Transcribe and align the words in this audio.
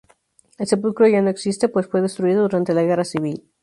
El 0.57 0.65
sepulcro 0.65 1.07
ya 1.07 1.21
no 1.21 1.29
existe, 1.29 1.69
pues 1.69 1.85
fue 1.85 2.01
destruido 2.01 2.41
durante 2.41 2.73
la 2.73 2.81
Guerra 2.81 3.05
Civil. 3.05 3.51